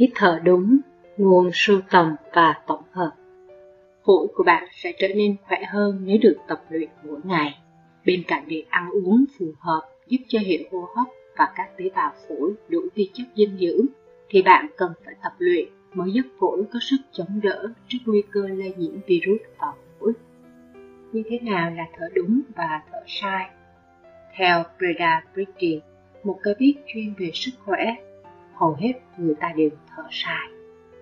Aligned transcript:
Hít 0.00 0.10
thở 0.14 0.40
đúng, 0.44 0.78
nguồn 1.16 1.50
sưu 1.54 1.80
tầm 1.90 2.16
và 2.32 2.54
tổng 2.66 2.82
hợp. 2.92 3.10
Phổi 4.06 4.26
của 4.34 4.44
bạn 4.44 4.68
sẽ 4.72 4.92
trở 4.98 5.08
nên 5.08 5.36
khỏe 5.48 5.62
hơn 5.68 6.00
nếu 6.04 6.18
được 6.22 6.36
tập 6.48 6.62
luyện 6.70 6.88
mỗi 7.04 7.20
ngày. 7.24 7.58
Bên 8.04 8.22
cạnh 8.28 8.44
việc 8.46 8.64
ăn 8.68 8.90
uống 8.90 9.24
phù 9.38 9.46
hợp 9.58 9.80
giúp 10.06 10.18
cho 10.28 10.38
hệ 10.38 10.58
hô 10.72 10.78
hấp 10.96 11.06
và 11.36 11.48
các 11.56 11.68
tế 11.76 11.84
bào 11.94 12.12
phổi 12.28 12.52
đủ 12.68 12.80
vi 12.94 13.10
chất 13.12 13.24
dinh 13.36 13.58
dưỡng, 13.60 13.86
thì 14.28 14.42
bạn 14.42 14.66
cần 14.76 14.92
phải 15.04 15.14
tập 15.22 15.32
luyện 15.38 15.68
mới 15.94 16.12
giúp 16.12 16.26
phổi 16.38 16.64
có 16.72 16.78
sức 16.82 16.98
chống 17.12 17.40
đỡ 17.42 17.72
trước 17.88 17.98
nguy 18.06 18.22
cơ 18.30 18.48
lây 18.48 18.74
nhiễm 18.76 19.00
virus 19.06 19.40
vào 19.58 19.74
phổi. 20.00 20.12
Như 21.12 21.22
thế 21.30 21.38
nào 21.38 21.70
là 21.70 21.86
thở 21.98 22.08
đúng 22.14 22.40
và 22.56 22.82
thở 22.92 22.98
sai? 23.06 23.50
Theo 24.36 24.64
Breda 24.78 25.24
Bricky, 25.34 25.80
một 26.24 26.38
cái 26.42 26.54
viết 26.58 26.74
chuyên 26.86 27.14
về 27.18 27.30
sức 27.34 27.52
khỏe, 27.64 27.96
hầu 28.60 28.76
hết 28.80 28.92
người 29.16 29.34
ta 29.40 29.52
đều 29.56 29.70
thở 29.96 30.02
sai. 30.10 30.48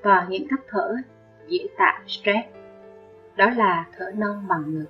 Và 0.03 0.27
những 0.29 0.49
cách 0.49 0.61
thở 0.69 0.97
dễ 1.49 1.59
tạo 1.79 2.01
stress, 2.07 2.49
đó 3.37 3.51
là 3.51 3.85
thở 3.97 4.11
nông 4.17 4.49
bằng 4.49 4.75
ngực, 4.75 4.87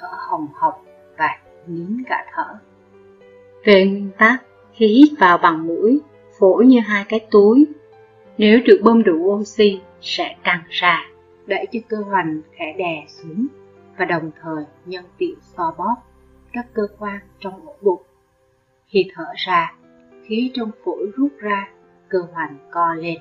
thở 0.00 0.08
hồng 0.28 0.48
hộc 0.54 0.84
và 1.18 1.38
nín 1.66 2.02
cả 2.08 2.26
thở. 2.34 2.58
Về 3.64 3.86
nguyên 3.86 4.10
tắc, 4.18 4.42
khi 4.72 4.86
hít 4.86 5.20
vào 5.20 5.38
bằng 5.38 5.66
mũi, 5.66 6.00
phổi 6.38 6.66
như 6.66 6.80
hai 6.80 7.04
cái 7.08 7.26
túi. 7.30 7.66
Nếu 8.38 8.60
được 8.64 8.80
bơm 8.82 9.02
đủ 9.02 9.14
oxy, 9.14 9.80
sẽ 10.00 10.36
căng 10.42 10.62
ra, 10.68 11.06
đẩy 11.46 11.66
cho 11.72 11.80
cơ 11.88 11.96
hoành 11.96 12.40
khẽ 12.52 12.74
đè 12.78 13.04
xuống 13.08 13.46
và 13.96 14.04
đồng 14.04 14.30
thời 14.42 14.64
nhân 14.86 15.04
tiện 15.18 15.34
so 15.40 15.74
bóp 15.78 15.96
các 16.52 16.66
cơ 16.74 16.82
quan 16.98 17.18
trong 17.40 17.66
ổ 17.66 17.74
bụng. 17.80 18.02
Khi 18.86 19.10
thở 19.14 19.26
ra, 19.36 19.74
khí 20.24 20.50
trong 20.54 20.70
phổi 20.84 21.10
rút 21.16 21.32
ra, 21.38 21.68
cơ 22.12 22.18
hoàn 22.32 22.58
co 22.70 22.94
lên, 22.94 23.18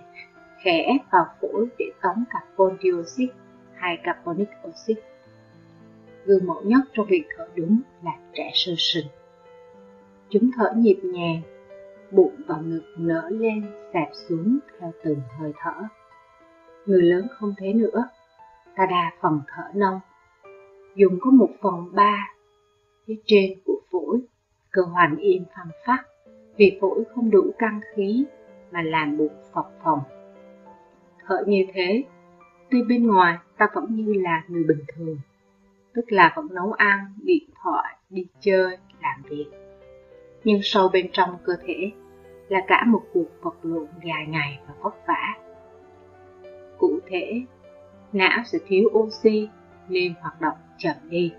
khẽ 0.63 0.83
ép 0.87 1.01
vào 1.11 1.25
phổi 1.41 1.67
để 1.77 1.85
tống 2.01 2.23
carbon 2.29 2.77
dioxide 2.83 3.33
hay 3.73 3.97
carbonic 4.03 4.49
oxide. 4.67 5.01
Gương 6.25 6.45
mẫu 6.45 6.61
nhất 6.63 6.79
trong 6.93 7.05
việc 7.09 7.23
thở 7.37 7.47
đúng 7.55 7.81
là 8.03 8.11
trẻ 8.33 8.51
sơ 8.53 8.71
sinh. 8.77 9.05
Chúng 10.29 10.51
thở 10.57 10.73
nhịp 10.75 10.99
nhàng, 11.03 11.41
bụng 12.11 12.35
và 12.47 12.57
ngực 12.57 12.83
nở 12.97 13.29
lên 13.29 13.65
sạp 13.93 14.07
xuống 14.13 14.59
theo 14.79 14.91
từng 15.03 15.21
hơi 15.39 15.53
thở. 15.57 15.73
Người 16.85 17.01
lớn 17.01 17.27
không 17.39 17.53
thế 17.57 17.73
nữa, 17.73 18.09
ta 18.75 18.85
đa 18.85 19.11
phần 19.21 19.41
thở 19.47 19.63
nông, 19.73 19.99
dùng 20.95 21.19
có 21.21 21.31
một 21.31 21.49
phần 21.61 21.95
ba 21.95 22.27
phía 23.07 23.15
trên 23.25 23.59
của 23.65 23.81
phổi, 23.91 24.19
cơ 24.71 24.81
hoàn 24.81 25.17
yên 25.17 25.45
phăng 25.55 25.69
phát, 25.85 26.03
vì 26.55 26.77
phổi 26.81 27.03
không 27.15 27.31
đủ 27.31 27.51
căng 27.59 27.79
khí 27.95 28.25
mà 28.71 28.81
làm 28.81 29.17
bụng 29.17 29.33
phập 29.53 29.65
phồng. 29.83 29.99
Thở 31.25 31.43
như 31.47 31.65
thế, 31.73 32.03
tuy 32.69 32.83
bên 32.83 33.07
ngoài 33.07 33.37
ta 33.57 33.67
vẫn 33.73 33.95
như 33.95 34.13
là 34.13 34.43
người 34.47 34.63
bình 34.63 34.83
thường, 34.95 35.17
tức 35.93 36.05
là 36.07 36.33
vẫn 36.35 36.47
nấu 36.51 36.71
ăn, 36.71 37.13
điện 37.23 37.49
thoại, 37.63 37.95
đi 38.09 38.25
chơi, 38.39 38.77
làm 39.01 39.21
việc. 39.29 39.45
Nhưng 40.43 40.59
sâu 40.63 40.89
bên 40.93 41.09
trong 41.11 41.37
cơ 41.43 41.53
thể 41.65 41.91
là 42.49 42.59
cả 42.67 42.83
một 42.87 43.03
cuộc 43.13 43.27
vật 43.41 43.55
lộn 43.63 43.87
dài 44.03 44.25
ngày 44.27 44.59
và 44.67 44.73
vất 44.81 44.95
vả. 45.07 45.35
Cụ 46.77 46.99
thể, 47.07 47.41
não 48.13 48.43
sẽ 48.45 48.59
thiếu 48.67 48.89
oxy 48.93 49.49
nên 49.89 50.13
hoạt 50.21 50.41
động 50.41 50.57
chậm 50.77 50.95
đi. 51.09 51.33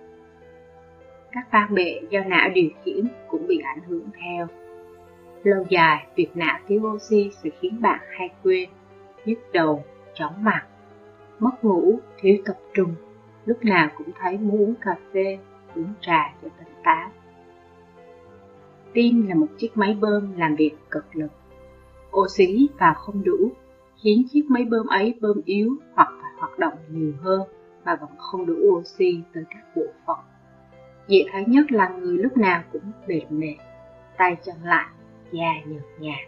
Các 1.33 1.49
ban 1.53 1.75
bệ 1.75 2.01
do 2.11 2.21
não 2.21 2.49
điều 2.55 2.71
khiển 2.85 3.09
cũng 3.29 3.47
bị 3.47 3.59
ảnh 3.65 3.81
hưởng 3.89 4.09
theo. 4.21 4.47
Lâu 5.45 5.65
dài, 5.69 6.07
việc 6.17 6.29
não 6.35 6.59
thiếu 6.69 6.83
oxy 6.95 7.31
sẽ 7.43 7.51
khiến 7.61 7.81
bạn 7.81 8.01
hay 8.19 8.31
quên, 8.43 8.71
nhức 9.25 9.39
đầu, 9.53 9.85
chóng 10.15 10.45
mặt, 10.45 10.63
mất 11.39 11.65
ngủ, 11.65 12.01
thiếu 12.21 12.37
tập 12.45 12.59
trung, 12.75 12.95
lúc 13.47 13.65
nào 13.65 13.89
cũng 13.97 14.09
thấy 14.19 14.39
muốn 14.39 14.61
uống 14.61 14.75
cà 14.81 14.97
phê, 15.13 15.39
uống 15.75 15.93
trà 16.01 16.35
cho 16.43 16.49
tỉnh 16.59 16.75
táo. 16.85 17.11
Tim 18.93 19.27
là 19.29 19.35
một 19.35 19.47
chiếc 19.59 19.77
máy 19.77 19.97
bơm 20.01 20.37
làm 20.37 20.57
việc 20.57 20.73
cực 20.91 21.17
lực. 21.17 21.31
Oxy 22.17 22.69
vào 22.79 22.95
không 22.95 23.25
đủ, 23.25 23.51
khiến 24.03 24.25
chiếc 24.33 24.45
máy 24.49 24.65
bơm 24.65 24.87
ấy 24.87 25.19
bơm 25.21 25.41
yếu 25.45 25.77
hoặc 25.95 26.09
phải 26.23 26.33
hoạt 26.39 26.59
động 26.59 26.75
nhiều 26.89 27.13
hơn 27.23 27.43
mà 27.85 27.97
vẫn 27.97 28.11
không 28.19 28.47
đủ 28.47 28.55
oxy 28.69 29.21
tới 29.35 29.45
các 29.51 29.77
bộ 29.77 29.83
phận. 30.07 30.19
Dễ 31.09 31.25
thấy 31.33 31.45
nhất 31.47 31.73
là 31.73 31.89
người 31.89 32.19
lúc 32.19 32.37
nào 32.37 32.63
cũng 32.73 32.93
mệt 33.07 33.23
mệt, 33.31 33.57
tay 34.17 34.37
chân 34.45 34.57
lạnh, 34.65 34.91
da 35.33 35.53
nhợt 35.67 35.83
nhạt. 35.99 36.19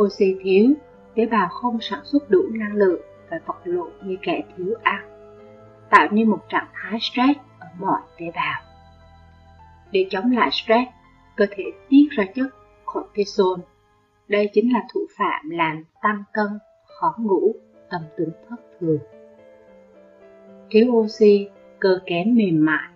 Oxy 0.00 0.36
thiếu, 0.42 0.74
tế 1.14 1.26
bào 1.26 1.48
không 1.48 1.78
sản 1.80 2.00
xuất 2.04 2.30
đủ 2.30 2.42
năng 2.50 2.74
lượng 2.74 3.00
và 3.30 3.40
vật 3.46 3.60
lộn 3.64 3.90
như 4.04 4.16
kẻ 4.22 4.42
thiếu 4.56 4.74
ăn, 4.82 5.04
tạo 5.90 6.08
nên 6.10 6.28
một 6.28 6.40
trạng 6.48 6.66
thái 6.72 6.98
stress 7.00 7.40
ở 7.58 7.66
mọi 7.80 8.00
tế 8.18 8.26
bào. 8.34 8.60
Để 9.92 10.06
chống 10.10 10.32
lại 10.32 10.50
stress, 10.52 10.90
cơ 11.36 11.46
thể 11.50 11.64
tiết 11.88 12.06
ra 12.10 12.24
chất 12.34 12.48
cortisol. 12.84 13.60
Đây 14.28 14.50
chính 14.52 14.72
là 14.72 14.80
thủ 14.94 15.00
phạm 15.18 15.50
làm 15.50 15.84
tăng 16.02 16.24
cân, 16.32 16.58
khó 17.00 17.14
ngủ, 17.18 17.54
tâm 17.90 18.00
tính 18.16 18.30
thất 18.48 18.56
thường. 18.80 18.98
Thiếu 20.70 20.92
oxy, 20.92 21.48
cơ 21.78 21.98
kém 22.06 22.34
mềm 22.34 22.64
mại, 22.64 22.88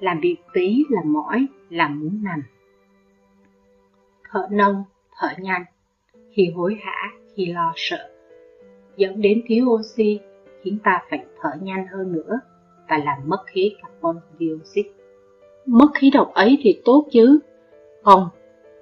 làm 0.00 0.20
việc 0.20 0.36
tí 0.54 0.84
là 0.90 1.02
mỏi, 1.04 1.46
làm 1.70 2.00
muốn 2.00 2.20
nằm. 2.22 2.42
Thở 4.32 4.46
nông, 4.50 4.84
thở 5.18 5.28
nhanh, 5.38 5.64
khi 6.32 6.50
hối 6.56 6.76
hả, 6.82 7.10
khi 7.34 7.46
lo 7.46 7.72
sợ, 7.76 8.10
dẫn 8.96 9.22
đến 9.22 9.42
thiếu 9.46 9.66
oxy 9.66 10.20
khiến 10.62 10.78
ta 10.84 11.02
phải 11.10 11.24
thở 11.40 11.50
nhanh 11.60 11.86
hơn 11.86 12.12
nữa 12.12 12.40
và 12.88 12.98
làm 12.98 13.18
mất 13.26 13.44
khí 13.46 13.74
carbon 13.82 14.20
dioxide. 14.38 14.90
Mất 15.66 15.88
khí 15.94 16.10
độc 16.14 16.34
ấy 16.34 16.58
thì 16.62 16.82
tốt 16.84 17.06
chứ. 17.12 17.38
Không, 18.02 18.28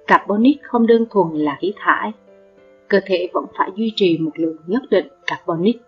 carbonic 0.07 0.57
không 0.63 0.87
đơn 0.87 1.05
thuần 1.09 1.33
là 1.33 1.57
khí 1.61 1.73
thải. 1.77 2.11
Cơ 2.87 2.99
thể 3.05 3.29
vẫn 3.33 3.45
phải 3.57 3.69
duy 3.75 3.93
trì 3.95 4.17
một 4.17 4.31
lượng 4.35 4.57
nhất 4.67 4.83
định 4.89 5.07
carbonic. 5.27 5.81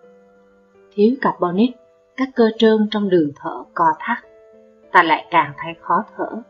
Thiếu 0.94 1.16
carbonic, 1.22 1.72
các 2.18 2.30
cơ 2.36 2.50
trơn 2.58 2.88
trong 2.92 3.10
đường 3.10 3.32
thở 3.36 3.64
co 3.74 3.86
thắt. 4.00 4.18
Ta 4.92 5.04
lại 5.04 5.26
càng 5.32 5.54
thấy 5.64 5.74
khó 5.82 6.04
thở, 6.18 6.42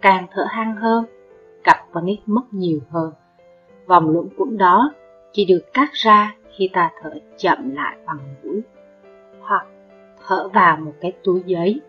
càng 0.00 0.26
thở 0.32 0.44
hăng 0.48 0.76
hơn, 0.76 1.04
carbonic 1.94 2.20
mất 2.26 2.42
nhiều 2.52 2.80
hơn. 2.90 3.12
Vòng 3.86 4.08
luẩn 4.08 4.28
quẩn 4.36 4.58
đó 4.58 4.92
chỉ 5.32 5.44
được 5.44 5.62
cắt 5.74 5.92
ra 5.92 6.36
khi 6.56 6.70
ta 6.72 6.90
thở 7.02 7.10
chậm 7.36 7.74
lại 7.74 7.96
bằng 8.06 8.18
mũi 8.42 8.62
hoặc 9.40 9.66
thở 10.26 10.48
vào 10.48 10.76
một 10.76 10.92
cái 11.00 11.12
túi 11.24 11.42
giấy 11.46 11.80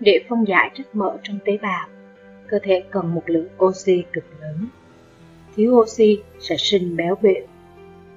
để 0.00 0.24
phân 0.28 0.44
giải 0.44 0.70
chất 0.74 0.94
mỡ 0.94 1.16
trong 1.22 1.38
tế 1.44 1.58
bào, 1.62 1.88
cơ 2.46 2.58
thể 2.62 2.84
cần 2.90 3.14
một 3.14 3.22
lượng 3.26 3.48
oxy 3.64 4.04
cực 4.12 4.24
lớn. 4.40 4.66
Thiếu 5.56 5.72
oxy 5.72 6.22
sẽ 6.40 6.56
sinh 6.58 6.96
béo 6.96 7.14
bệnh. 7.22 7.44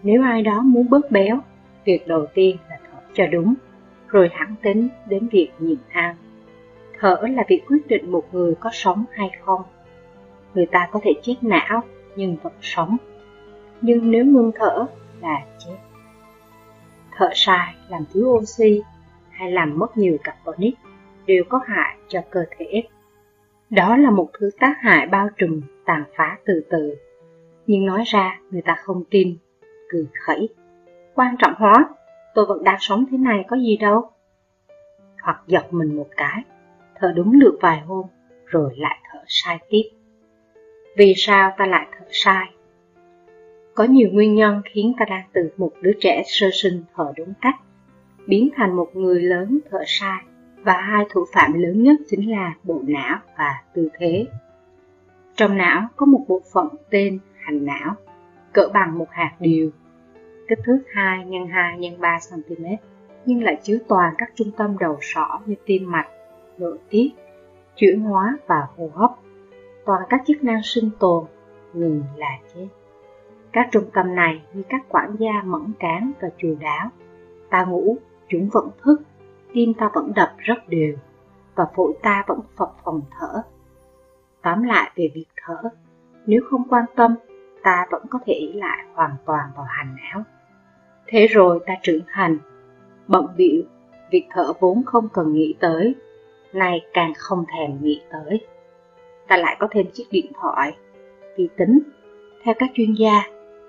Nếu 0.03 0.23
ai 0.23 0.41
đó 0.41 0.61
muốn 0.61 0.89
bớt 0.89 1.11
béo, 1.11 1.39
việc 1.85 2.07
đầu 2.07 2.25
tiên 2.33 2.57
là 2.69 2.79
thở 2.91 2.99
cho 3.13 3.27
đúng, 3.27 3.53
rồi 4.07 4.29
hẳn 4.33 4.55
tính 4.63 4.87
đến 5.07 5.27
việc 5.27 5.49
nhịn 5.59 5.77
ăn. 5.91 6.15
Thở 6.99 7.17
là 7.35 7.43
việc 7.47 7.61
quyết 7.67 7.87
định 7.87 8.11
một 8.11 8.23
người 8.31 8.55
có 8.59 8.69
sống 8.73 9.05
hay 9.11 9.31
không. 9.41 9.61
Người 10.53 10.65
ta 10.65 10.89
có 10.91 10.99
thể 11.03 11.13
chết 11.23 11.35
não 11.41 11.83
nhưng 12.15 12.37
vẫn 12.43 12.53
sống. 12.61 12.97
Nhưng 13.81 14.11
nếu 14.11 14.25
ngưng 14.25 14.51
thở 14.55 14.85
là 15.21 15.45
chết. 15.59 15.75
Thở 17.17 17.29
sai 17.33 17.75
làm 17.89 18.03
thiếu 18.13 18.25
oxy 18.25 18.81
hay 19.29 19.51
làm 19.51 19.79
mất 19.79 19.97
nhiều 19.97 20.17
carbonic 20.23 20.75
đều 21.25 21.43
có 21.49 21.59
hại 21.67 21.97
cho 22.07 22.21
cơ 22.29 22.45
thể. 22.57 22.83
Đó 23.69 23.97
là 23.97 24.09
một 24.09 24.29
thứ 24.39 24.49
tác 24.59 24.75
hại 24.81 25.07
bao 25.07 25.29
trùm, 25.37 25.61
tàn 25.85 26.03
phá 26.17 26.37
từ 26.45 26.63
từ. 26.69 26.95
Nhưng 27.67 27.85
nói 27.85 28.03
ra 28.05 28.39
người 28.51 28.61
ta 28.61 28.75
không 28.83 29.03
tin, 29.09 29.37
cười 29.89 30.07
khẩy. 30.25 30.49
Quan 31.15 31.35
trọng 31.39 31.53
hóa, 31.57 31.89
tôi 32.35 32.45
vẫn 32.45 32.63
đang 32.63 32.77
sống 32.79 33.05
thế 33.11 33.17
này 33.17 33.45
có 33.47 33.57
gì 33.57 33.77
đâu. 33.77 34.09
Hoặc 35.23 35.41
giật 35.47 35.73
mình 35.73 35.95
một 35.95 36.07
cái, 36.17 36.43
thở 36.95 37.13
đúng 37.15 37.39
được 37.39 37.57
vài 37.61 37.79
hôm, 37.79 38.05
rồi 38.45 38.73
lại 38.77 38.99
thở 39.11 39.19
sai 39.27 39.59
tiếp. 39.69 39.83
Vì 40.95 41.13
sao 41.17 41.51
ta 41.57 41.65
lại 41.65 41.87
thở 41.91 42.05
sai? 42.11 42.45
Có 43.75 43.83
nhiều 43.83 44.09
nguyên 44.11 44.35
nhân 44.35 44.61
khiến 44.65 44.93
ta 44.99 45.05
đang 45.09 45.23
từ 45.33 45.49
một 45.57 45.71
đứa 45.81 45.91
trẻ 45.99 46.23
sơ 46.25 46.47
sinh 46.53 46.83
thở 46.95 47.13
đúng 47.17 47.33
cách, 47.41 47.55
biến 48.27 48.49
thành 48.55 48.75
một 48.75 48.89
người 48.93 49.21
lớn 49.21 49.59
thở 49.71 49.79
sai 49.85 50.23
và 50.63 50.73
hai 50.73 51.05
thủ 51.09 51.25
phạm 51.33 51.53
lớn 51.53 51.83
nhất 51.83 51.95
chính 52.09 52.31
là 52.31 52.53
bộ 52.63 52.81
não 52.87 53.19
và 53.37 53.63
tư 53.73 53.89
thế. 53.99 54.25
Trong 55.35 55.57
não 55.57 55.87
có 55.95 56.05
một 56.05 56.25
bộ 56.27 56.41
phận 56.53 56.67
tên 56.89 57.19
hành 57.39 57.65
não, 57.65 57.95
cỡ 58.53 58.69
bằng 58.73 58.97
một 58.97 59.07
hạt 59.09 59.31
điều, 59.39 59.71
kích 60.47 60.59
thước 60.65 60.79
2 60.93 61.25
x 61.25 61.51
2 61.51 61.77
x 61.97 61.99
3 61.99 62.19
cm, 62.31 62.65
nhưng 63.25 63.43
lại 63.43 63.57
chứa 63.63 63.77
toàn 63.87 64.13
các 64.17 64.31
trung 64.35 64.51
tâm 64.57 64.77
đầu 64.79 64.97
sỏ 65.01 65.39
như 65.45 65.55
tim 65.65 65.91
mạch, 65.91 66.07
nội 66.57 66.77
tiết, 66.89 67.09
chuyển 67.75 67.99
hóa 67.99 68.37
và 68.47 68.67
hô 68.77 68.89
hấp, 68.93 69.11
còn 69.91 70.01
các 70.09 70.21
chức 70.27 70.43
năng 70.43 70.63
sinh 70.63 70.89
tồn, 70.99 71.25
ngừng 71.73 72.03
là 72.15 72.37
chết. 72.53 72.67
Các 73.51 73.67
trung 73.71 73.83
tâm 73.93 74.15
này 74.15 74.41
như 74.53 74.63
các 74.69 74.81
quản 74.89 75.15
gia 75.19 75.43
mẫn 75.45 75.71
cán 75.79 76.11
và 76.21 76.29
chu 76.37 76.55
đáo. 76.59 76.89
Ta 77.49 77.65
ngủ, 77.65 77.97
chúng 78.27 78.49
vẫn 78.53 78.69
thức, 78.81 79.01
tim 79.53 79.73
ta 79.73 79.89
vẫn 79.93 80.13
đập 80.15 80.33
rất 80.37 80.67
đều, 80.67 80.93
và 81.55 81.65
phổi 81.75 81.93
ta 82.01 82.23
vẫn 82.27 82.39
phập 82.57 82.71
phòng 82.83 83.01
thở. 83.19 83.41
Tóm 84.41 84.63
lại 84.63 84.91
về 84.95 85.09
việc 85.13 85.25
thở, 85.45 85.69
nếu 86.25 86.41
không 86.49 86.63
quan 86.69 86.85
tâm, 86.95 87.15
ta 87.63 87.85
vẫn 87.91 88.05
có 88.09 88.19
thể 88.25 88.33
ý 88.33 88.53
lại 88.53 88.85
hoàn 88.93 89.15
toàn 89.25 89.49
vào 89.55 89.65
hành 89.69 89.95
não. 89.95 90.23
Thế 91.07 91.27
rồi 91.27 91.59
ta 91.65 91.73
trưởng 91.81 92.01
thành, 92.07 92.37
bận 93.07 93.27
bịu, 93.37 93.63
việc 94.11 94.27
thở 94.29 94.53
vốn 94.59 94.83
không 94.85 95.09
cần 95.13 95.33
nghĩ 95.33 95.55
tới, 95.59 95.95
nay 96.53 96.81
càng 96.93 97.13
không 97.17 97.45
thèm 97.57 97.77
nghĩ 97.81 98.01
tới. 98.11 98.47
Ta 99.31 99.37
lại 99.37 99.55
có 99.59 99.67
thêm 99.71 99.85
chiếc 99.93 100.03
điện 100.11 100.31
thoại, 100.41 100.77
vi 101.37 101.49
tính. 101.57 101.79
Theo 102.43 102.53
các 102.59 102.69
chuyên 102.73 102.93
gia, 102.93 103.23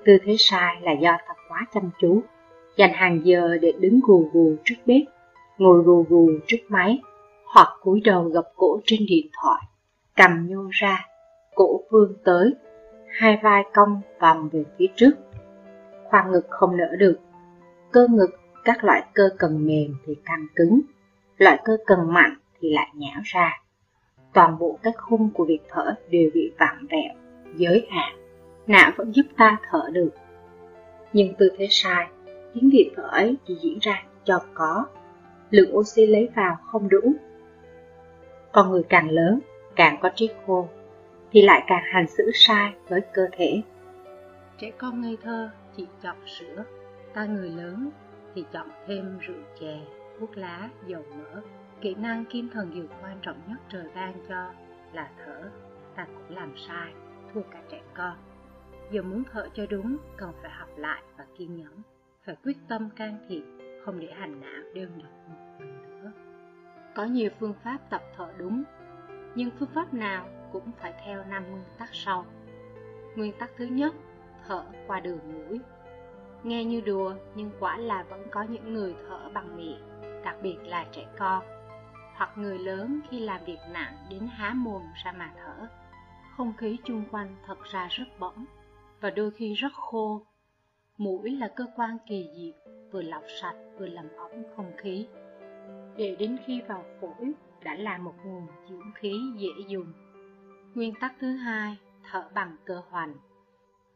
tư 0.05 0.19
thế 0.25 0.37
sai 0.39 0.77
là 0.81 0.93
do 0.93 1.17
ta 1.29 1.35
quá 1.49 1.67
chăm 1.75 1.91
chú, 1.99 2.23
dành 2.77 2.93
hàng 2.93 3.21
giờ 3.25 3.59
để 3.61 3.73
đứng 3.81 4.01
gù 4.07 4.31
gù 4.33 4.57
trước 4.65 4.75
bếp, 4.87 5.03
ngồi 5.59 5.83
gù 5.83 6.07
gù 6.09 6.31
trước 6.47 6.57
máy, 6.69 7.01
hoặc 7.55 7.69
cúi 7.81 8.01
đầu 8.05 8.25
gập 8.25 8.45
cổ 8.57 8.81
trên 8.85 9.01
điện 9.09 9.27
thoại, 9.43 9.63
cầm 10.17 10.47
nhô 10.49 10.69
ra, 10.71 11.07
cổ 11.55 11.81
vươn 11.91 12.17
tới, 12.25 12.55
hai 13.09 13.39
vai 13.43 13.63
cong 13.75 14.01
vòng 14.21 14.49
về 14.53 14.65
phía 14.79 14.87
trước. 14.97 15.13
Khoang 16.11 16.33
ngực 16.33 16.47
không 16.49 16.77
nở 16.77 16.89
được, 16.99 17.19
cơ 17.93 18.07
ngực 18.11 18.31
các 18.65 18.85
loại 18.85 19.03
cơ 19.15 19.29
cần 19.39 19.67
mềm 19.67 19.97
thì 20.07 20.15
căng 20.25 20.47
cứng, 20.57 20.81
loại 21.37 21.59
cơ 21.65 21.77
cần 21.87 22.13
mạnh 22.13 22.35
thì 22.61 22.73
lại 22.73 22.89
nhão 22.95 23.21
ra. 23.25 23.63
Toàn 24.33 24.59
bộ 24.59 24.79
các 24.83 24.95
khung 24.97 25.31
của 25.31 25.45
việc 25.45 25.61
thở 25.69 25.95
đều 26.11 26.31
bị 26.35 26.53
vặn 26.59 26.87
vẹo, 26.91 27.15
giới 27.57 27.87
hạn. 27.91 28.13
Não 28.67 28.91
vẫn 28.97 29.13
giúp 29.13 29.27
ta 29.37 29.59
thở 29.71 29.91
được. 29.93 30.11
Nhưng 31.13 31.35
tư 31.35 31.51
thế 31.59 31.67
sai, 31.71 32.07
tiếng 32.55 32.71
việc 32.73 32.93
thở 32.97 33.03
ấy 33.03 33.37
chỉ 33.47 33.55
diễn 33.63 33.79
ra 33.81 34.03
cho 34.25 34.41
có. 34.55 34.87
Lượng 35.51 35.77
oxy 35.77 36.07
lấy 36.07 36.29
vào 36.37 36.57
không 36.67 36.89
đủ. 36.89 37.01
Con 38.53 38.71
người 38.71 38.83
càng 38.89 39.11
lớn, 39.11 39.41
càng 39.77 39.99
có 40.03 40.11
trí 40.15 40.31
khôn, 40.47 40.67
thì 41.33 41.43
lại 41.43 41.65
càng 41.67 41.83
hành 41.93 42.09
xử 42.09 42.31
sai 42.35 42.73
với 42.89 43.01
cơ 43.13 43.27
thể. 43.33 43.63
Trẻ 44.59 44.71
con 44.79 45.01
ngây 45.01 45.17
thơ 45.23 45.51
chỉ 45.77 45.87
chọn 46.03 46.17
sữa, 46.27 46.65
ta 47.15 47.25
người 47.25 47.51
lớn 47.51 47.91
thì 48.35 48.45
chọn 48.53 48.67
thêm 48.87 49.19
rượu 49.21 49.37
chè, 49.61 49.81
thuốc 50.21 50.37
lá, 50.37 50.69
dầu 50.87 51.03
mỡ. 51.17 51.41
Kỹ 51.83 51.95
năng 51.95 52.25
kim 52.25 52.49
thần 52.49 52.73
dược 52.75 52.91
quan 53.03 53.19
trọng 53.23 53.37
nhất 53.49 53.59
trời 53.69 53.87
ban 53.95 54.15
cho 54.29 54.53
là 54.93 55.11
thở, 55.25 55.51
ta 55.97 56.05
cũng 56.05 56.37
làm 56.37 56.55
sai, 56.69 56.93
thua 57.35 57.43
cả 57.43 57.63
trẻ 57.71 57.81
con. 57.95 58.17
Giờ 58.91 59.03
muốn 59.03 59.23
thở 59.33 59.49
cho 59.55 59.67
đúng, 59.71 59.97
cần 60.17 60.33
phải 60.43 60.51
học 60.51 60.69
lại 60.77 61.03
và 61.17 61.27
kiên 61.39 61.57
nhẫn, 61.57 61.83
phải 62.25 62.37
quyết 62.45 62.57
tâm 62.69 62.91
can 62.97 63.19
thiệp, 63.29 63.43
không 63.85 64.01
để 64.01 64.13
hành 64.13 64.41
não 64.41 64.63
đơn 64.75 64.91
độc 65.03 65.13
một 65.29 65.37
lần 65.59 66.03
nữa. 66.03 66.13
Có 66.95 67.05
nhiều 67.05 67.31
phương 67.41 67.55
pháp 67.65 67.79
tập 67.91 68.03
thở 68.17 68.33
đúng, 68.39 68.63
nhưng 69.35 69.51
phương 69.59 69.71
pháp 69.75 69.95
nào 69.95 70.29
cũng 70.53 70.71
phải 70.81 70.95
theo 71.05 71.25
năm 71.25 71.51
nguyên 71.51 71.65
tắc 71.79 71.89
sau. 71.93 72.27
Nguyên 73.17 73.33
tắc 73.39 73.51
thứ 73.57 73.65
nhất, 73.65 73.95
thở 74.47 74.65
qua 74.87 75.01
đường 75.01 75.19
mũi. 75.33 75.61
Nghe 76.43 76.65
như 76.65 76.81
đùa, 76.81 77.15
nhưng 77.35 77.51
quả 77.61 77.77
là 77.77 78.03
vẫn 78.03 78.27
có 78.31 78.43
những 78.43 78.75
người 78.75 78.95
thở 79.09 79.31
bằng 79.35 79.57
miệng, 79.57 79.81
đặc 80.25 80.37
biệt 80.43 80.57
là 80.63 80.87
trẻ 80.93 81.07
con, 81.19 81.43
hoặc 82.23 82.39
người 82.39 82.59
lớn 82.59 83.01
khi 83.11 83.21
làm 83.21 83.45
việc 83.45 83.59
nặng 83.73 83.97
đến 84.11 84.29
há 84.33 84.53
mồm 84.57 84.83
ra 85.05 85.13
mà 85.13 85.33
thở. 85.37 85.67
Không 86.37 86.53
khí 86.59 86.77
chung 86.85 87.05
quanh 87.11 87.37
thật 87.47 87.59
ra 87.73 87.89
rất 87.91 88.05
bẩn, 88.19 88.45
và 89.01 89.11
đôi 89.11 89.31
khi 89.31 89.55
rất 89.55 89.73
khô. 89.73 90.27
Mũi 90.99 91.31
là 91.31 91.49
cơ 91.49 91.65
quan 91.77 91.99
kỳ 92.09 92.29
diệu, 92.37 92.75
vừa 92.93 93.03
lọc 93.03 93.23
sạch 93.41 93.57
vừa 93.79 93.87
làm 93.87 94.09
ẩm 94.17 94.31
không 94.57 94.73
khí. 94.77 95.07
Để 95.97 96.17
đến 96.19 96.37
khi 96.47 96.61
vào 96.61 96.85
phổi 97.01 97.33
đã 97.65 97.75
là 97.75 97.99
một 97.99 98.15
nguồn 98.25 98.47
dưỡng 98.69 98.93
khí 98.95 99.21
dễ 99.39 99.65
dùng. 99.69 99.93
Nguyên 100.75 100.95
tắc 101.01 101.15
thứ 101.21 101.37
hai, 101.37 101.77
thở 102.11 102.25
bằng 102.35 102.57
cơ 102.65 102.83
hoành. 102.91 103.15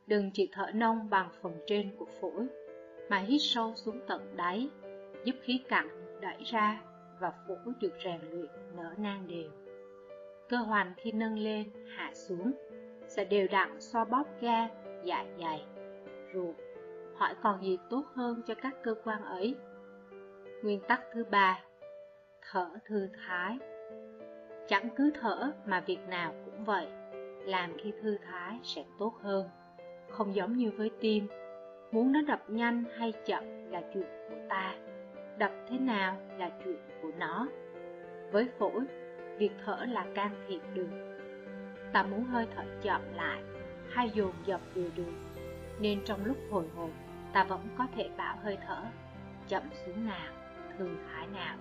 Đừng 0.07 0.31
chỉ 0.35 0.49
thở 0.53 0.71
nông 0.75 1.11
bằng 1.11 1.29
phần 1.43 1.53
trên 1.67 1.97
của 1.99 2.09
phổi, 2.21 2.47
mà 3.11 3.19
hít 3.19 3.41
sâu 3.43 3.75
xuống 3.75 4.01
tận 4.09 4.37
đáy, 4.37 4.69
giúp 5.25 5.37
khí 5.43 5.61
cặn 5.69 5.89
đẩy 6.21 6.43
ra 6.45 6.83
và 7.21 7.33
phổi 7.49 7.75
được 7.81 7.93
rèn 8.05 8.21
luyện 8.31 8.51
nở 8.77 8.95
nang 8.97 9.27
đều. 9.29 9.51
Cơ 10.49 10.57
hoành 10.57 10.95
khi 10.97 11.13
nâng 11.13 11.39
lên, 11.39 11.71
hạ 11.97 12.11
xuống, 12.15 12.53
sẽ 13.09 13.25
đều 13.25 13.47
đặn 13.51 13.81
xoa 13.81 14.05
bóp 14.05 14.25
ga, 14.41 14.69
dạ 15.05 15.27
dày, 15.41 15.65
ruột. 16.35 16.57
Hỏi 17.17 17.35
còn 17.43 17.63
gì 17.63 17.79
tốt 17.91 18.05
hơn 18.15 18.43
cho 18.47 18.55
các 18.55 18.75
cơ 18.83 18.95
quan 19.05 19.25
ấy? 19.25 19.55
Nguyên 20.63 20.81
tắc 20.89 21.01
thứ 21.13 21.25
ba, 21.31 21.65
thở 22.51 22.69
thư 22.85 23.09
thái. 23.27 23.59
Chẳng 24.69 24.89
cứ 24.97 25.11
thở 25.21 25.53
mà 25.67 25.81
việc 25.87 26.09
nào 26.09 26.35
cũng 26.45 26.65
vậy, 26.65 26.87
làm 27.45 27.79
khi 27.79 27.93
thư 28.03 28.19
thái 28.25 28.59
sẽ 28.63 28.85
tốt 28.99 29.15
hơn. 29.23 29.49
Không 30.11 30.35
giống 30.35 30.57
như 30.57 30.71
với 30.77 30.91
tim, 31.01 31.27
muốn 31.93 32.13
nó 32.13 32.23
đập 32.23 32.43
nhanh 32.49 32.85
hay 32.99 33.13
chậm 33.27 33.71
là 33.71 33.83
chuyện 33.95 34.07
của 34.29 34.37
ta, 34.49 34.75
đập 35.39 35.53
thế 35.69 35.79
nào 35.79 36.17
là 36.39 36.51
chuyện 36.65 36.81
của 37.03 37.11
nó. 37.19 37.49
Với 38.33 38.49
phổi, 38.59 38.85
việc 39.39 39.51
thở 39.65 39.85
là 39.89 40.07
can 40.15 40.31
thiệp 40.49 40.61
được. 40.75 40.89
Ta 41.93 42.03
muốn 42.03 42.25
hơi 42.25 42.47
thở 42.57 42.65
chậm 42.83 43.01
lại 43.15 43.43
hay 43.91 44.11
dồn 44.15 44.33
dập 44.45 44.61
đều 44.75 44.91
được, 44.97 45.13
nên 45.81 46.05
trong 46.05 46.25
lúc 46.25 46.37
hồi 46.51 46.65
hộp, 46.77 46.91
ta 47.33 47.45
vẫn 47.45 47.69
có 47.79 47.87
thể 47.97 48.11
bảo 48.17 48.37
hơi 48.43 48.59
thở 48.67 48.83
chậm 49.49 49.63
xuống 49.87 50.07
nào, 50.07 50.33
thư 50.79 50.89
thái 51.13 51.27
nào. 51.27 51.57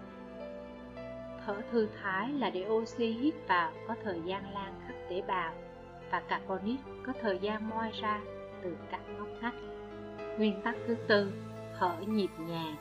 Thở 1.45 1.61
thư 1.71 1.87
thái 2.01 2.29
là 2.29 2.49
để 2.49 2.65
oxy 2.69 3.11
hít 3.11 3.33
vào 3.47 3.71
có 3.87 3.95
thời 4.03 4.21
gian 4.25 4.53
lan 4.53 4.73
khắp 4.87 4.93
tế 5.09 5.23
bào 5.27 5.53
và 6.11 6.19
carbonic 6.19 6.79
có 7.05 7.13
thời 7.21 7.39
gian 7.39 7.69
moi 7.69 7.91
ra 8.01 8.21
từ 8.61 8.77
các 8.91 9.01
ngóc 9.17 9.27
ngách. 9.41 9.53
Nguyên 10.37 10.61
tắc 10.61 10.75
thứ 10.87 10.95
tư, 11.07 11.31
thở 11.79 11.95
nhịp 12.07 12.29
nhàng. 12.39 12.75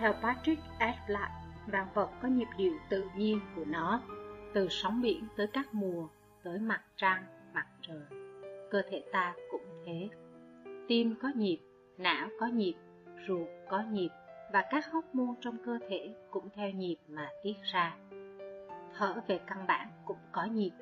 Theo 0.00 0.12
Patrick 0.12 0.62
Black, 1.06 1.32
vạn 1.66 1.86
vật 1.94 2.10
có 2.22 2.28
nhịp 2.28 2.48
điệu 2.58 2.72
tự 2.88 3.04
nhiên 3.16 3.40
của 3.56 3.64
nó, 3.64 4.00
từ 4.54 4.68
sóng 4.70 5.02
biển 5.02 5.24
tới 5.36 5.46
các 5.46 5.74
mùa, 5.74 6.08
tới 6.42 6.58
mặt 6.58 6.82
trăng, 6.96 7.24
mặt 7.54 7.66
trời. 7.82 8.02
Cơ 8.70 8.82
thể 8.90 9.04
ta 9.12 9.34
cũng 9.50 9.62
thế. 9.86 10.08
Tim 10.88 11.14
có 11.22 11.30
nhịp, 11.34 11.58
não 11.96 12.28
có 12.40 12.46
nhịp, 12.46 12.74
ruột 13.28 13.48
có 13.68 13.82
nhịp, 13.90 14.08
và 14.52 14.64
các 14.70 14.92
hóc 14.92 15.14
môn 15.14 15.34
trong 15.40 15.56
cơ 15.64 15.78
thể 15.88 16.14
cũng 16.30 16.48
theo 16.54 16.70
nhịp 16.70 16.96
mà 17.08 17.30
tiết 17.42 17.56
ra. 17.72 17.96
Thở 18.98 19.14
về 19.26 19.40
căn 19.46 19.66
bản 19.66 19.88
cũng 20.04 20.18
có 20.32 20.44
nhịp. 20.44 20.72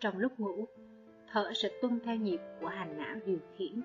Trong 0.00 0.18
lúc 0.18 0.40
ngủ, 0.40 0.66
thở 1.32 1.52
sẽ 1.54 1.68
tuân 1.82 2.00
theo 2.04 2.16
nhịp 2.16 2.40
của 2.60 2.68
hành 2.68 2.98
não 2.98 3.16
điều 3.26 3.38
khiển. 3.56 3.82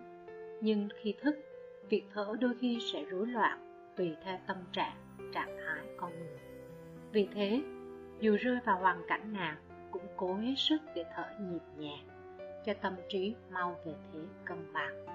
Nhưng 0.61 0.89
khi 1.01 1.13
thức, 1.21 1.35
việc 1.89 2.03
thở 2.13 2.35
đôi 2.39 2.53
khi 2.59 2.79
sẽ 2.93 3.05
rối 3.05 3.27
loạn 3.27 3.68
tùy 3.99 4.15
theo 4.23 4.37
tâm 4.47 4.57
trạng, 4.71 4.95
trạng 5.33 5.57
thái 5.57 5.85
con 5.97 6.11
người. 6.19 6.39
Vì 7.11 7.27
thế, 7.33 7.61
dù 8.19 8.37
rơi 8.39 8.59
vào 8.65 8.77
hoàn 8.77 9.01
cảnh 9.07 9.33
nào, 9.33 9.55
cũng 9.91 10.07
cố 10.17 10.35
hết 10.35 10.53
sức 10.57 10.81
để 10.95 11.05
thở 11.15 11.23
nhịp 11.39 11.61
nhàng, 11.77 12.07
cho 12.65 12.73
tâm 12.81 12.93
trí 13.09 13.35
mau 13.51 13.75
về 13.85 13.93
thế 14.13 14.19
cân 14.45 14.73
bằng. 14.73 15.05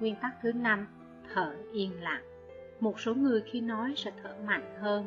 Nguyên 0.00 0.16
tắc 0.22 0.32
thứ 0.42 0.52
năm, 0.52 0.86
thở 1.34 1.56
yên 1.72 2.02
lặng. 2.02 2.22
Một 2.80 3.00
số 3.00 3.14
người 3.14 3.42
khi 3.46 3.60
nói 3.60 3.94
sẽ 3.96 4.12
thở 4.22 4.34
mạnh 4.46 4.74
hơn, 4.80 5.06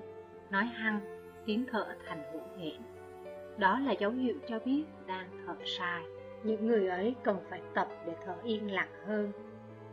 nói 0.50 0.66
hăng, 0.66 1.00
tiếng 1.46 1.66
thở 1.72 1.96
thành 2.08 2.24
hữu 2.32 2.58
hển. 2.58 2.82
Đó 3.58 3.80
là 3.80 3.92
dấu 3.92 4.12
hiệu 4.12 4.36
cho 4.48 4.60
biết 4.60 4.84
đang 5.06 5.30
thở 5.46 5.56
sai. 5.80 6.04
Những 6.44 6.68
người 6.68 6.88
ấy 6.88 7.16
cần 7.24 7.38
phải 7.50 7.62
tập 7.74 7.88
để 8.06 8.16
thở 8.26 8.36
yên 8.44 8.72
lặng 8.72 8.92
hơn. 9.06 9.32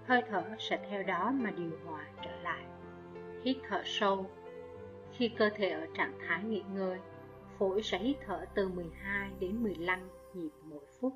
Hơi 0.06 0.22
thở 0.30 0.42
sẽ 0.58 0.86
theo 0.90 1.02
đó 1.02 1.30
mà 1.30 1.50
điều 1.50 1.78
hòa 1.84 2.06
trở 2.22 2.30
lại. 2.42 2.64
Hít 3.44 3.56
thở 3.68 3.82
sâu. 3.84 4.26
Khi 5.12 5.30
cơ 5.38 5.50
thể 5.56 5.68
ở 5.68 5.86
trạng 5.96 6.18
thái 6.26 6.44
nghỉ 6.44 6.62
ngơi, 6.74 6.98
phổi 7.58 7.82
sẽ 7.82 7.98
hít 7.98 8.16
thở 8.26 8.46
từ 8.54 8.68
12 8.68 9.30
đến 9.40 9.62
15 9.62 10.00
nhịp 10.34 10.50
mỗi 10.62 10.84
phút. 11.00 11.12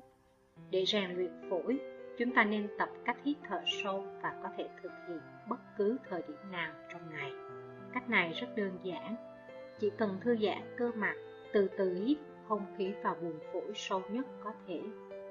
Để 0.71 0.85
rèn 0.85 1.11
luyện 1.11 1.31
phổi, 1.49 1.79
chúng 2.17 2.35
ta 2.35 2.43
nên 2.43 2.67
tập 2.77 2.89
cách 3.05 3.17
hít 3.23 3.37
thở 3.49 3.61
sâu 3.83 4.05
và 4.21 4.39
có 4.43 4.49
thể 4.57 4.69
thực 4.83 4.91
hiện 5.07 5.19
bất 5.49 5.59
cứ 5.77 5.97
thời 6.09 6.21
điểm 6.27 6.51
nào 6.51 6.73
trong 6.93 7.01
ngày. 7.11 7.31
Cách 7.93 8.09
này 8.09 8.33
rất 8.41 8.47
đơn 8.55 8.79
giản, 8.83 9.15
chỉ 9.79 9.91
cần 9.97 10.17
thư 10.21 10.37
giãn 10.37 10.75
cơ 10.77 10.91
mặt, 10.95 11.15
từ 11.53 11.69
từ 11.77 12.03
hít 12.05 12.17
không 12.47 12.65
khí 12.77 12.93
vào 13.03 13.15
buồng 13.21 13.39
phổi 13.53 13.71
sâu 13.75 14.01
nhất 14.11 14.25
có 14.43 14.53
thể, 14.67 14.81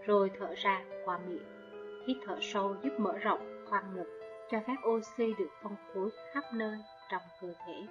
rồi 0.06 0.30
thở 0.38 0.54
ra 0.56 0.84
qua 1.04 1.18
miệng. 1.28 1.46
Hít 2.06 2.16
thở 2.26 2.38
sâu 2.40 2.76
giúp 2.82 2.92
mở 2.98 3.18
rộng 3.18 3.64
khoang 3.68 3.94
ngực, 3.94 4.17
cho 4.50 4.60
phép 4.66 4.76
oxy 4.88 5.34
được 5.38 5.50
phân 5.62 5.72
phối 5.94 6.10
khắp 6.32 6.44
nơi 6.54 6.78
trong 7.10 7.22
cơ 7.40 7.54
thể 7.66 7.86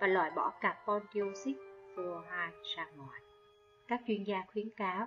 và 0.00 0.06
loại 0.06 0.30
bỏ 0.36 0.52
carbon 0.60 1.02
dioxide 1.14 1.60
CO2 1.96 2.50
ra 2.76 2.86
ngoài. 2.96 3.20
Các 3.88 4.00
chuyên 4.06 4.24
gia 4.24 4.44
khuyến 4.52 4.70
cáo 4.76 5.06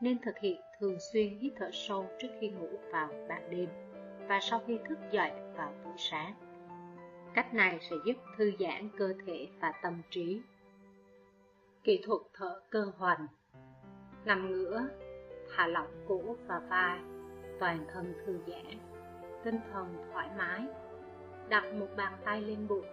nên 0.00 0.18
thực 0.18 0.38
hiện 0.38 0.60
thường 0.80 0.98
xuyên 1.12 1.38
hít 1.38 1.52
thở 1.56 1.70
sâu 1.72 2.06
trước 2.18 2.28
khi 2.40 2.48
ngủ 2.48 2.68
vào 2.92 3.08
ban 3.28 3.50
đêm 3.50 3.68
và 4.28 4.40
sau 4.40 4.60
khi 4.66 4.78
thức 4.88 4.98
dậy 5.12 5.30
vào 5.56 5.74
buổi 5.84 5.94
sáng. 5.96 6.34
Cách 7.34 7.54
này 7.54 7.78
sẽ 7.90 7.96
giúp 8.04 8.16
thư 8.36 8.52
giãn 8.58 8.88
cơ 8.98 9.14
thể 9.26 9.48
và 9.60 9.72
tâm 9.82 10.02
trí. 10.10 10.40
Kỹ 11.84 12.02
thuật 12.04 12.20
thở 12.34 12.60
cơ 12.70 12.92
hoành 12.98 13.26
Nằm 14.24 14.52
ngửa, 14.52 14.88
thả 15.56 15.66
lỏng 15.66 16.04
cổ 16.08 16.36
và 16.46 16.58
vai, 16.58 16.98
toàn 17.60 17.86
thân 17.92 18.14
thư 18.26 18.38
giãn, 18.46 18.95
tinh 19.46 19.60
thần 19.72 19.96
thoải 20.12 20.28
mái. 20.38 20.66
Đặt 21.48 21.64
một 21.74 21.86
bàn 21.96 22.12
tay 22.24 22.40
lên 22.40 22.68
bụng 22.68 22.86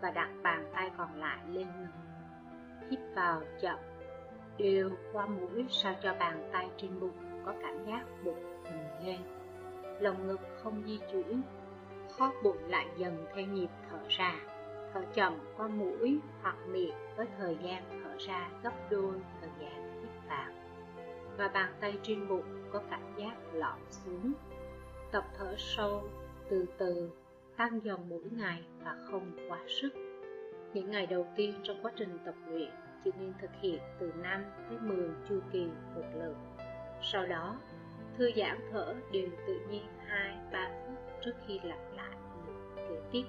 và 0.00 0.10
đặt 0.10 0.28
bàn 0.42 0.70
tay 0.74 0.90
còn 0.98 1.20
lại 1.20 1.38
lên 1.48 1.66
ngực. 1.80 1.92
Hít 2.90 2.98
vào 3.14 3.42
chậm, 3.60 3.78
đều 4.58 4.90
qua 5.12 5.26
mũi 5.26 5.66
sao 5.70 5.94
cho 6.02 6.14
bàn 6.20 6.48
tay 6.52 6.70
trên 6.76 7.00
bụng 7.00 7.42
có 7.44 7.54
cảm 7.62 7.84
giác 7.86 8.04
bụng 8.24 8.62
phình 8.64 9.06
lên. 9.06 9.20
Lồng 10.00 10.26
ngực 10.26 10.40
không 10.62 10.82
di 10.86 11.00
chuyển, 11.12 11.42
khóp 12.18 12.32
bụng 12.42 12.68
lại 12.68 12.86
dần 12.96 13.26
theo 13.34 13.46
nhịp 13.46 13.68
thở 13.90 13.98
ra. 14.08 14.34
Thở 14.92 15.02
chậm 15.14 15.38
qua 15.56 15.68
mũi 15.68 16.18
hoặc 16.42 16.56
miệng 16.66 16.94
với 17.16 17.26
thời 17.38 17.58
gian 17.62 17.82
thở 18.04 18.16
ra 18.18 18.50
gấp 18.62 18.72
đôi 18.90 19.14
thời 19.40 19.50
gian 19.60 20.00
hít 20.00 20.28
vào. 20.28 20.50
Và 21.36 21.48
bàn 21.48 21.72
tay 21.80 21.98
trên 22.02 22.28
bụng 22.28 22.68
có 22.72 22.82
cảm 22.90 23.02
giác 23.16 23.34
lõm 23.52 23.78
xuống. 23.90 24.32
Tập 25.12 25.24
thở 25.38 25.54
sâu, 25.58 26.02
từ 26.50 26.66
từ, 26.78 27.10
tăng 27.56 27.84
dần 27.84 28.08
mỗi 28.08 28.22
ngày 28.30 28.62
và 28.84 28.96
không 29.10 29.30
quá 29.48 29.58
sức. 29.68 29.90
Những 30.74 30.90
ngày 30.90 31.06
đầu 31.06 31.26
tiên 31.36 31.54
trong 31.62 31.76
quá 31.82 31.92
trình 31.96 32.18
tập 32.24 32.34
luyện 32.46 32.70
chỉ 33.04 33.10
nên 33.20 33.32
thực 33.40 33.50
hiện 33.60 33.80
từ 33.98 34.12
5 34.16 34.44
tới 34.68 34.78
10 34.80 35.10
chu 35.28 35.40
kỳ 35.52 35.66
một 35.94 36.02
lần. 36.14 36.34
Sau 37.02 37.26
đó, 37.26 37.56
thư 38.18 38.30
giãn 38.36 38.58
thở 38.72 38.94
đều 39.12 39.28
tự 39.46 39.60
nhiên 39.70 39.86
2-3 40.52 40.68
phút 40.86 40.98
trước 41.24 41.32
khi 41.46 41.60
lặp 41.62 41.78
lại 41.96 42.16
lượt 42.46 42.86
kế 42.88 43.00
tiếp. 43.12 43.24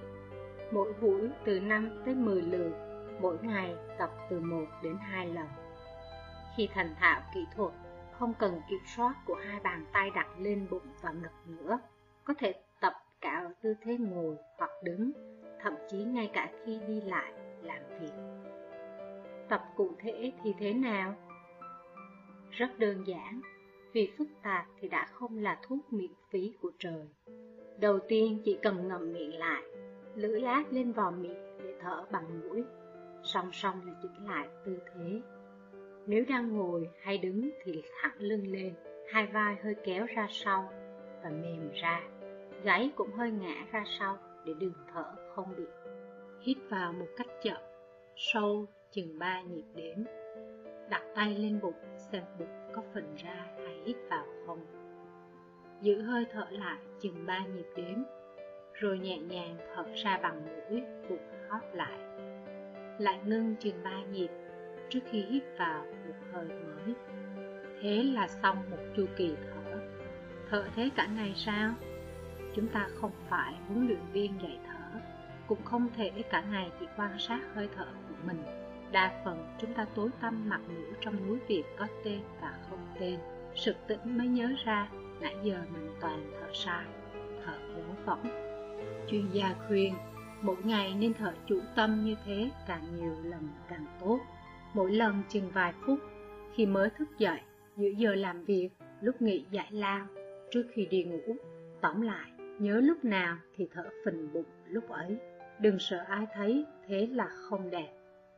Mỗi 0.72 0.94
buổi 1.02 1.30
từ 1.46 1.60
5 1.60 2.02
tới 2.06 2.16
10 2.16 2.42
lượt, 2.42 2.72
mỗi 3.22 3.38
ngày 3.42 3.76
tập 3.98 4.10
từ 4.30 4.40
1 4.40 4.66
đến 4.84 4.98
2 5.02 5.28
lần. 5.28 5.48
Khi 6.58 6.70
thành 6.74 6.96
thạo 7.00 7.22
kỹ 7.34 7.46
thuật, 7.56 7.72
không 8.20 8.34
cần 8.40 8.62
kiểm 8.70 8.80
soát 8.86 9.16
của 9.26 9.36
hai 9.46 9.60
bàn 9.60 9.86
tay 9.94 10.10
đặt 10.16 10.28
lên 10.40 10.68
bụng 10.70 10.88
và 11.02 11.12
ngực 11.12 11.56
nữa, 11.58 11.80
có 12.24 12.34
thể 12.38 12.54
tập 12.82 12.94
cả 13.22 13.42
ở 13.46 13.54
tư 13.62 13.74
thế 13.82 13.98
ngồi 13.98 14.36
hoặc 14.58 14.72
đứng, 14.84 15.12
thậm 15.62 15.74
chí 15.90 15.98
ngay 15.98 16.30
cả 16.34 16.52
khi 16.66 16.80
đi 16.88 17.02
lại 17.02 17.34
làm 17.62 17.82
việc. 18.00 18.14
Tập 19.50 19.64
cụ 19.76 19.92
thể 20.00 20.32
thì 20.44 20.54
thế 20.60 20.74
nào? 20.74 21.16
Rất 22.52 22.80
đơn 22.80 23.08
giản, 23.08 23.42
vì 23.94 24.12
phức 24.18 24.28
tạp 24.44 24.66
thì 24.80 24.88
đã 24.88 25.06
không 25.14 25.38
là 25.38 25.60
thuốc 25.68 25.94
miễn 25.94 26.12
phí 26.30 26.54
của 26.62 26.72
trời. 26.80 27.08
Đầu 27.78 28.00
tiên 28.08 28.42
chỉ 28.46 28.60
cần 28.62 28.88
ngậm 28.88 29.14
miệng 29.14 29.40
lại, 29.40 29.64
lưỡi 30.16 30.42
áp 30.42 30.64
lên 30.72 30.92
vò 30.92 31.12
miệng 31.12 31.58
để 31.64 31.78
thở 31.82 32.06
bằng 32.12 32.42
mũi, 32.42 32.64
song 33.24 33.50
song 33.54 33.82
là 33.86 33.94
chỉnh 34.02 34.28
lại 34.28 34.48
tư 34.66 34.80
thế. 34.94 35.22
Nếu 36.10 36.24
đang 36.30 36.58
ngồi 36.58 36.90
hay 37.02 37.18
đứng 37.18 37.50
thì 37.64 37.84
thẳng 38.02 38.16
lưng 38.18 38.48
lên, 38.48 38.74
hai 39.12 39.28
vai 39.28 39.56
hơi 39.64 39.76
kéo 39.84 40.06
ra 40.16 40.28
sau 40.30 40.70
và 41.24 41.30
mềm 41.30 41.72
ra, 41.74 42.02
gáy 42.64 42.92
cũng 42.96 43.12
hơi 43.12 43.32
ngã 43.32 43.66
ra 43.72 43.84
sau 44.00 44.18
để 44.46 44.54
đường 44.60 44.74
thở 44.94 45.06
không 45.36 45.56
bị. 45.58 45.64
Hít 46.42 46.58
vào 46.70 46.94
một 46.94 47.06
cách 47.18 47.28
chậm, 47.44 47.62
sâu 48.16 48.66
chừng 48.92 49.20
ba 49.20 49.42
nhịp 49.42 49.64
đếm. 49.76 49.98
Đặt 50.90 51.04
tay 51.16 51.38
lên 51.38 51.60
bụng 51.62 51.98
xem 52.12 52.24
bụng 52.40 52.74
có 52.76 52.84
phần 52.94 53.16
ra 53.24 53.46
hay 53.58 53.82
hít 53.86 53.98
vào 54.10 54.26
không. 54.46 54.66
Giữ 55.82 56.02
hơi 56.02 56.26
thở 56.32 56.46
lại 56.50 56.80
chừng 57.00 57.26
ba 57.26 57.46
nhịp 57.46 57.68
đếm, 57.76 57.98
rồi 58.74 59.00
nhẹ 59.00 59.18
nhàng 59.18 59.58
thở 59.76 59.86
ra 59.96 60.20
bằng 60.24 60.46
mũi, 60.46 60.82
bụng 61.10 61.50
hót 61.50 61.62
lại. 61.74 62.00
Lại 63.00 63.20
ngưng 63.26 63.56
chừng 63.60 63.84
ba 63.84 64.04
nhịp 64.12 64.30
trước 64.90 65.00
khi 65.12 65.22
hít 65.22 65.44
vào 65.58 65.86
một 66.08 66.16
hơi 66.34 66.46
mới. 66.46 66.96
Thế 67.82 68.04
là 68.04 68.28
xong 68.28 68.58
một 68.72 68.78
chu 68.98 69.06
kỳ 69.18 69.36
thở. 69.44 69.80
Thở 70.50 70.66
thế 70.76 70.90
cả 70.96 71.08
ngày 71.16 71.34
sao? 71.36 71.74
Chúng 72.56 72.68
ta 72.68 72.88
không 72.96 73.12
phải 73.30 73.54
huấn 73.68 73.88
luyện 73.88 74.02
viên 74.14 74.42
dạy 74.42 74.60
thở, 74.68 75.00
cũng 75.48 75.64
không 75.64 75.90
thể 75.98 76.12
cả 76.30 76.44
ngày 76.52 76.72
chỉ 76.80 76.86
quan 76.98 77.20
sát 77.20 77.40
hơi 77.56 77.70
thở 77.76 77.88
của 78.10 78.16
mình 78.28 78.44
Đa 78.92 79.22
phần 79.26 79.56
chúng 79.62 79.74
ta 79.74 79.86
tối 79.96 80.10
tâm 80.22 80.50
mặt 80.50 80.62
mũi 80.68 80.94
trong 81.02 81.28
núi 81.28 81.40
Việt 81.48 81.64
có 81.78 81.88
tên 82.04 82.22
và 82.42 82.54
không 82.70 82.88
tên 83.00 83.20
Sực 83.56 83.76
tỉnh 83.88 84.18
mới 84.18 84.28
nhớ 84.28 84.50
ra 84.66 84.90
nãy 85.22 85.36
giờ 85.44 85.62
mình 85.74 85.92
toàn 86.02 86.32
thở 86.40 86.48
sai, 86.54 86.86
thở 87.46 87.58
vớ 87.76 87.82
võng. 88.06 88.24
Chuyên 89.10 89.30
gia 89.32 89.56
khuyên 89.68 89.96
mỗi 90.42 90.56
ngày 90.64 90.94
nên 91.00 91.14
thở 91.14 91.34
chủ 91.46 91.60
tâm 91.76 92.06
như 92.06 92.16
thế 92.26 92.50
càng 92.68 92.96
nhiều 92.96 93.16
lần 93.24 93.50
càng 93.70 93.86
tốt 94.00 94.20
Mỗi 94.74 94.92
lần 94.92 95.22
chừng 95.30 95.50
vài 95.54 95.74
phút 95.86 96.00
khi 96.56 96.66
mới 96.66 96.90
thức 96.90 97.08
dậy, 97.18 97.40
giữa 97.78 97.90
giờ 97.90 98.16
làm 98.16 98.46
việc, 98.46 98.70
lúc 99.02 99.22
nghỉ 99.22 99.46
giải 99.52 99.68
lao, 99.72 100.08
trước 100.52 100.64
khi 100.74 100.86
đi 100.86 101.04
ngủ 101.04 101.36
Tóm 101.82 102.02
lại, 102.02 102.32
nhớ 102.60 102.80
lúc 102.82 103.06
nào 103.06 103.38
thì 103.56 103.68
thở 103.74 103.90
phình 104.06 104.34
bụng 104.34 104.46
lúc 104.68 104.90
ấy 104.90 105.18
Đừng 105.60 105.80
sợ 105.80 105.98
ai 106.08 106.26
thấy, 106.34 106.66
thế 106.88 107.08
là 107.12 107.28
không 107.28 107.70
đẹp 107.70 107.94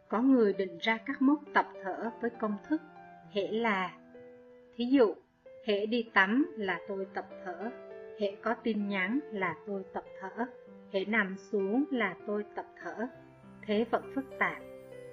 có 0.09 0.21
người 0.21 0.53
định 0.53 0.77
ra 0.81 0.97
các 1.05 1.21
mốc 1.21 1.39
tập 1.53 1.67
thở 1.83 2.11
với 2.21 2.29
công 2.39 2.57
thức 2.69 2.81
hệ 3.33 3.47
là 3.51 3.93
Thí 4.75 4.85
dụ, 4.85 5.15
hệ 5.65 5.85
đi 5.85 6.09
tắm 6.13 6.51
là 6.57 6.79
tôi 6.87 7.07
tập 7.13 7.27
thở, 7.45 7.71
hệ 8.19 8.35
có 8.41 8.53
tin 8.53 8.89
nhắn 8.89 9.19
là 9.31 9.55
tôi 9.67 9.83
tập 9.93 10.03
thở, 10.21 10.45
hệ 10.93 11.05
nằm 11.05 11.35
xuống 11.37 11.83
là 11.91 12.15
tôi 12.27 12.45
tập 12.55 12.65
thở. 12.83 13.07
Thế 13.61 13.85
vẫn 13.91 14.11
phức 14.15 14.25
tạp. 14.39 14.61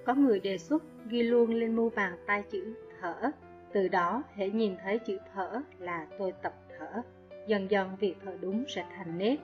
Có 0.09 0.15
người 0.15 0.39
đề 0.39 0.57
xuất 0.57 0.83
ghi 1.09 1.23
luôn 1.23 1.49
lên 1.49 1.75
mu 1.75 1.89
bàn 1.89 2.13
tay 2.25 2.43
chữ 2.51 2.73
thở, 3.01 3.31
từ 3.73 3.87
đó 3.87 4.23
hệ 4.35 4.49
nhìn 4.49 4.75
thấy 4.83 4.99
chữ 4.99 5.17
thở 5.33 5.61
là 5.79 6.07
tôi 6.19 6.33
tập 6.41 6.53
thở. 6.79 7.01
Dần 7.47 7.71
dần 7.71 7.89
việc 7.99 8.15
thở 8.25 8.37
đúng 8.41 8.63
sẽ 8.67 8.85
thành 8.95 9.17
nếp. 9.17 9.39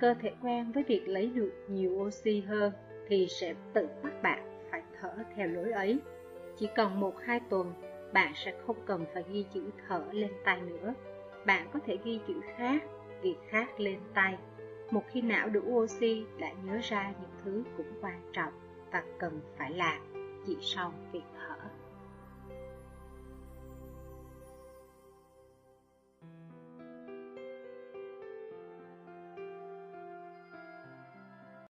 Cơ 0.00 0.14
thể 0.14 0.32
quen 0.42 0.72
với 0.72 0.82
việc 0.82 1.08
lấy 1.08 1.26
được 1.26 1.52
nhiều 1.68 1.90
oxy 1.90 2.40
hơn 2.40 2.72
thì 3.08 3.26
sẽ 3.30 3.54
tự 3.72 3.88
bắt 4.02 4.22
bạn 4.22 4.66
phải 4.70 4.82
thở 5.00 5.14
theo 5.36 5.48
lối 5.48 5.72
ấy. 5.72 5.98
Chỉ 6.58 6.68
cần 6.74 7.00
một 7.00 7.14
hai 7.20 7.40
tuần, 7.48 7.72
bạn 8.12 8.32
sẽ 8.34 8.54
không 8.66 8.76
cần 8.86 9.04
phải 9.14 9.24
ghi 9.32 9.44
chữ 9.54 9.70
thở 9.88 10.04
lên 10.12 10.30
tay 10.44 10.60
nữa. 10.60 10.94
Bạn 11.46 11.68
có 11.72 11.80
thể 11.86 11.98
ghi 12.04 12.20
chữ 12.26 12.34
khác, 12.56 12.82
việc 13.22 13.36
khác 13.48 13.80
lên 13.80 13.98
tay. 14.14 14.38
Một 14.90 15.02
khi 15.08 15.20
não 15.20 15.48
đủ 15.48 15.60
oxy 15.64 16.24
đã 16.38 16.52
nhớ 16.64 16.78
ra 16.82 17.12
những 17.20 17.30
thứ 17.44 17.62
cũng 17.76 17.92
quan 18.00 18.20
trọng 18.32 18.52
và 18.92 19.02
cần 19.18 19.40
phải 19.58 19.70
làm 19.70 20.00
chỉ 20.46 20.56
sau 20.60 20.92
việc. 21.12 21.31